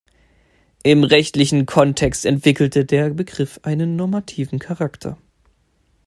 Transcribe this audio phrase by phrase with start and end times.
[0.81, 5.15] Im rechtlichen Kontext entwickelte der Begriff einen normativen Charakter.